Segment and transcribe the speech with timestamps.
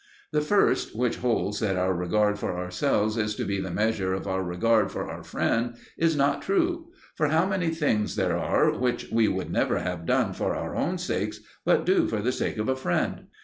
[0.31, 4.25] The first, which holds that our regard for ourselves is to be the measure of
[4.25, 9.11] our regard for our friend, is not true; for how many things there are which
[9.11, 12.67] we would never have done for our own sakes, but do for the sake of
[12.67, 13.27] a friend!